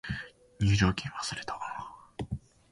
[0.59, 1.59] 入場券忘れた